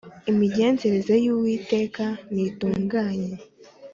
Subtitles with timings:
[0.31, 2.03] Imigenzereze y’Uwiteka
[2.33, 3.35] ntitunganye